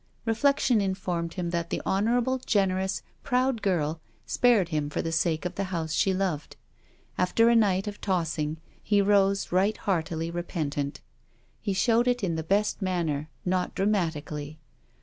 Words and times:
Reflection 0.25 0.81
informed 0.81 1.35
him 1.35 1.51
that 1.51 1.69
the 1.69 1.79
honourable, 1.85 2.39
generous, 2.39 3.03
proud 3.21 3.61
girl 3.61 4.01
spared 4.25 4.69
him 4.69 4.89
for 4.89 4.99
the 4.99 5.11
sake 5.11 5.45
of 5.45 5.53
the 5.53 5.65
house 5.65 5.93
she 5.93 6.11
loved. 6.11 6.55
After 7.19 7.49
a 7.49 7.55
night 7.55 7.85
of 7.85 8.01
tossing, 8.01 8.57
he 8.81 8.99
rose 8.99 9.51
right 9.51 9.77
heartily 9.77 10.31
repentant. 10.31 11.01
He 11.59 11.73
showed 11.73 12.07
it 12.07 12.23
in 12.23 12.33
the 12.35 12.41
best 12.41 12.81
manner, 12.81 13.29
not 13.45 13.75
dramatically. 13.75 14.57